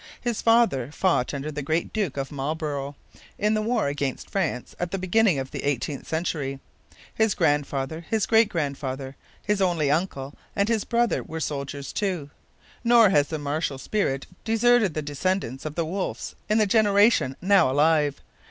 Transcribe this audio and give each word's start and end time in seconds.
His 0.19 0.41
father 0.41 0.91
fought 0.91 1.31
under 1.31 1.51
the 1.51 1.61
great 1.61 1.93
Duke 1.93 2.17
of 2.17 2.31
Marlborough 2.31 2.95
in 3.37 3.53
the 3.53 3.61
war 3.61 3.87
against 3.87 4.31
France 4.31 4.75
at 4.79 4.89
the 4.89 4.97
beginning 4.97 5.37
of 5.37 5.51
the 5.51 5.61
eighteenth 5.63 6.07
century. 6.07 6.59
His 7.13 7.35
grandfather, 7.35 8.03
his 8.09 8.25
great 8.25 8.49
grandfather, 8.49 9.15
his 9.43 9.61
only 9.61 9.91
uncle, 9.91 10.33
and 10.55 10.69
his 10.69 10.81
only 10.85 10.89
brother 10.89 11.21
were 11.21 11.39
soldiers 11.39 11.93
too. 11.93 12.31
Nor 12.83 13.09
has 13.11 13.27
the 13.27 13.37
martial 13.37 13.77
spirit 13.77 14.25
deserted 14.43 14.95
the 14.95 15.03
descendants 15.03 15.65
of 15.65 15.75
the 15.75 15.85
Wolfes 15.85 16.33
in 16.49 16.57
the 16.57 16.65
generation 16.65 17.35
now 17.39 17.69
alive. 17.69 18.21